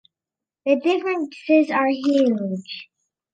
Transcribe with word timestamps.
The 0.65 0.77
differences 0.77 1.69
are 1.69 1.87
huge. 1.89 2.89